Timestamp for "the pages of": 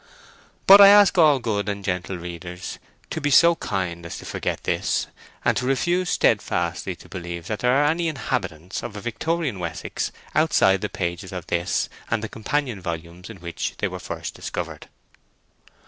10.81-11.45